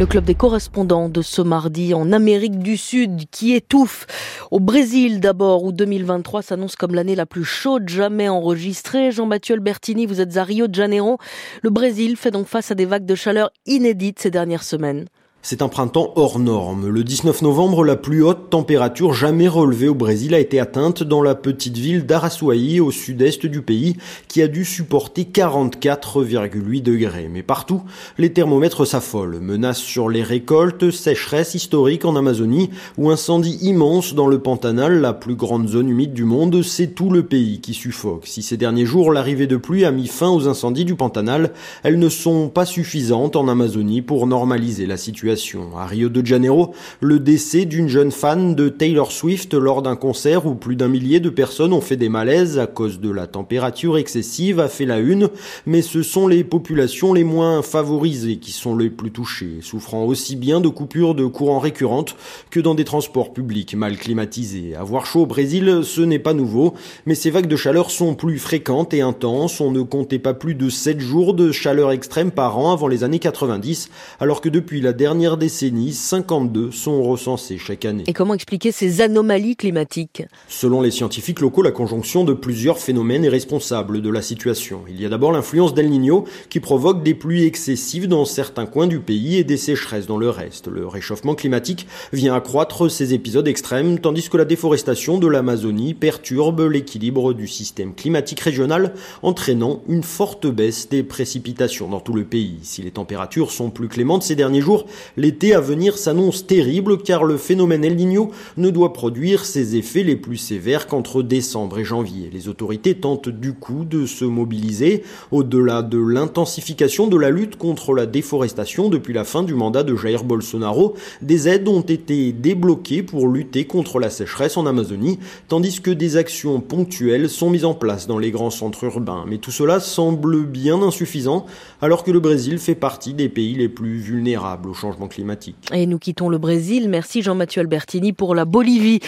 [0.00, 4.06] Le club des correspondants de ce mardi en Amérique du Sud qui étouffe.
[4.50, 9.12] Au Brésil d'abord, où 2023 s'annonce comme l'année la plus chaude jamais enregistrée.
[9.12, 11.18] Jean-Mathieu Albertini, vous êtes à Rio de Janeiro.
[11.60, 15.04] Le Brésil fait donc face à des vagues de chaleur inédites ces dernières semaines.
[15.42, 16.88] C'est un printemps hors norme.
[16.88, 21.22] Le 19 novembre, la plus haute température jamais relevée au Brésil a été atteinte dans
[21.22, 23.96] la petite ville d'Araçuaí au sud-est du pays
[24.28, 27.30] qui a dû supporter 44,8 degrés.
[27.32, 27.80] Mais partout,
[28.18, 29.40] les thermomètres s'affolent.
[29.40, 32.68] Menaces sur les récoltes, sécheresse historique en Amazonie
[32.98, 37.08] ou incendie immense dans le Pantanal, la plus grande zone humide du monde, c'est tout
[37.08, 38.26] le pays qui suffoque.
[38.26, 41.98] Si ces derniers jours, l'arrivée de pluie a mis fin aux incendies du Pantanal, elles
[41.98, 45.29] ne sont pas suffisantes en Amazonie pour normaliser la situation
[45.76, 50.46] à Rio de Janeiro, le décès d'une jeune fan de Taylor Swift lors d'un concert
[50.46, 53.96] où plus d'un millier de personnes ont fait des malaises à cause de la température
[53.96, 55.28] excessive a fait la une,
[55.66, 60.34] mais ce sont les populations les moins favorisées qui sont les plus touchées, souffrant aussi
[60.34, 62.16] bien de coupures de courant récurrentes
[62.50, 64.74] que dans des transports publics mal climatisés.
[64.74, 66.74] Avoir chaud au Brésil, ce n'est pas nouveau,
[67.06, 69.60] mais ces vagues de chaleur sont plus fréquentes et intenses.
[69.60, 73.04] On ne comptait pas plus de 7 jours de chaleur extrême par an avant les
[73.04, 78.04] années 90, alors que depuis la dernière dernière décennie, 52 sont recensés chaque année.
[78.06, 80.22] Et comment expliquer ces anomalies climatiques?
[80.48, 84.80] Selon les scientifiques locaux, la conjonction de plusieurs phénomènes est responsable de la situation.
[84.88, 88.86] Il y a d'abord l'influence d'El Niño qui provoque des pluies excessives dans certains coins
[88.86, 90.68] du pays et des sécheresses dans le reste.
[90.68, 96.62] Le réchauffement climatique vient accroître ces épisodes extrêmes tandis que la déforestation de l'Amazonie perturbe
[96.62, 102.60] l'équilibre du système climatique régional entraînant une forte baisse des précipitations dans tout le pays.
[102.62, 107.24] Si les températures sont plus clémentes ces derniers jours, L'été à venir s'annonce terrible car
[107.24, 111.84] le phénomène El Niño ne doit produire ses effets les plus sévères qu'entre décembre et
[111.84, 112.30] janvier.
[112.32, 115.02] Les autorités tentent du coup de se mobiliser
[115.32, 119.96] au-delà de l'intensification de la lutte contre la déforestation depuis la fin du mandat de
[119.96, 120.94] Jair Bolsonaro.
[121.22, 126.16] Des aides ont été débloquées pour lutter contre la sécheresse en Amazonie, tandis que des
[126.16, 129.24] actions ponctuelles sont mises en place dans les grands centres urbains.
[129.26, 131.46] Mais tout cela semble bien insuffisant
[131.80, 135.56] alors que le Brésil fait partie des pays les plus vulnérables au changement climatique.
[135.72, 136.88] Et nous quittons le Brésil.
[136.88, 139.00] Merci Jean-Mathieu Albertini pour la Bolivie,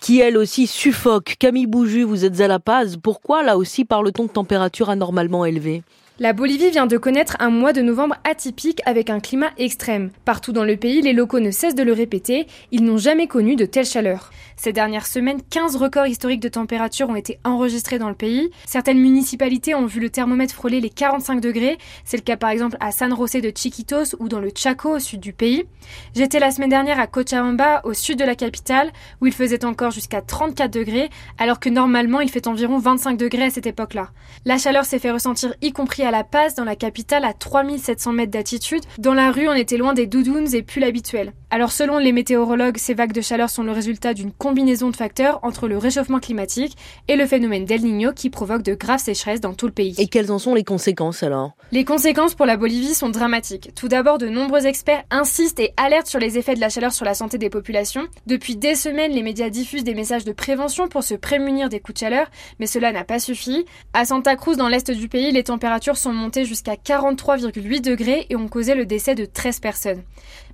[0.00, 1.36] qui elle aussi suffoque.
[1.38, 2.96] Camille Bouju, vous êtes à La Paz.
[3.02, 5.82] Pourquoi là aussi parle-t-on de température anormalement élevée?
[6.20, 10.10] La Bolivie vient de connaître un mois de novembre atypique avec un climat extrême.
[10.26, 13.56] Partout dans le pays, les locaux ne cessent de le répéter, ils n'ont jamais connu
[13.56, 14.30] de telle chaleur.
[14.62, 18.50] Ces dernières semaines, 15 records historiques de température ont été enregistrés dans le pays.
[18.66, 21.78] Certaines municipalités ont vu le thermomètre frôler les 45 degrés.
[22.04, 24.98] C'est le cas par exemple à San José de Chiquitos ou dans le Chaco au
[24.98, 25.64] sud du pays.
[26.14, 28.92] J'étais la semaine dernière à Cochabamba au sud de la capitale
[29.22, 31.08] où il faisait encore jusqu'à 34 degrés
[31.38, 34.10] alors que normalement il fait environ 25 degrés à cette époque-là.
[34.44, 38.12] La chaleur s'est fait ressentir y compris à la Paz, dans la capitale, à 3700
[38.12, 38.82] mètres d'altitude.
[38.98, 41.32] Dans la rue, on était loin des doudounes et plus l'habituel.
[41.52, 45.40] Alors selon les météorologues, ces vagues de chaleur sont le résultat d'une combinaison de facteurs
[45.42, 46.76] entre le réchauffement climatique
[47.08, 49.96] et le phénomène d'El Niño qui provoque de graves sécheresses dans tout le pays.
[49.98, 51.52] Et quelles en sont les conséquences alors?
[51.72, 53.72] Les conséquences pour la Bolivie sont dramatiques.
[53.74, 57.04] Tout d'abord, de nombreux experts insistent et alertent sur les effets de la chaleur sur
[57.04, 58.06] la santé des populations.
[58.26, 61.94] Depuis des semaines, les médias diffusent des messages de prévention pour se prémunir des coups
[61.94, 63.64] de chaleur, mais cela n'a pas suffi.
[63.92, 68.36] À Santa Cruz, dans l'est du pays, les températures sont montées jusqu'à 43,8 degrés et
[68.36, 70.02] ont causé le décès de 13 personnes.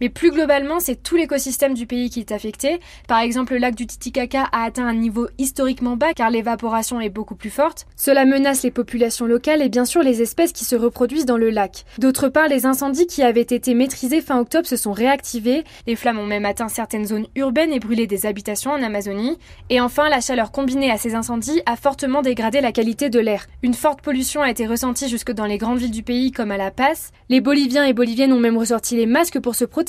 [0.00, 2.80] Mais plus globalement, c'est tout l'écosystème du pays qui est affecté.
[3.08, 7.10] Par exemple, le lac du Titicaca a atteint un niveau historiquement bas car l'évaporation est
[7.10, 7.86] beaucoup plus forte.
[7.96, 11.50] Cela menace les populations locales et bien sûr les espèces qui se reproduisent dans le
[11.50, 11.84] lac.
[11.98, 15.64] D'autre part, les incendies qui avaient été maîtrisés fin octobre se sont réactivés.
[15.86, 19.38] Les flammes ont même atteint certaines zones urbaines et brûlé des habitations en Amazonie.
[19.70, 23.46] Et enfin, la chaleur combinée à ces incendies a fortement dégradé la qualité de l'air.
[23.62, 26.56] Une forte pollution a été ressentie jusque dans les grandes villes du pays comme à
[26.56, 27.10] La Paz.
[27.28, 29.81] Les Boliviens et Boliviennes ont même ressorti les masques pour se protéger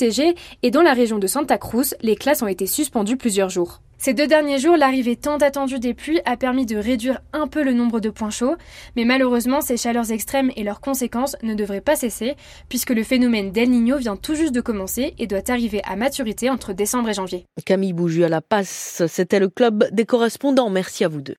[0.62, 3.80] et dans la région de Santa Cruz, les classes ont été suspendues plusieurs jours.
[3.96, 7.62] Ces deux derniers jours, l'arrivée tant attendue des pluies a permis de réduire un peu
[7.62, 8.56] le nombre de points chauds,
[8.96, 12.34] mais malheureusement, ces chaleurs extrêmes et leurs conséquences ne devraient pas cesser,
[12.68, 16.50] puisque le phénomène d'El Niño vient tout juste de commencer et doit arriver à maturité
[16.50, 17.46] entre décembre et janvier.
[17.64, 20.68] Camille Bouju à la passe, c'était le club des correspondants.
[20.68, 21.32] Merci à vous deux.